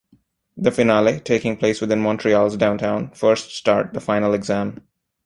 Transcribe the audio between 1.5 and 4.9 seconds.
place within Montreal's downtown, first start the final exam.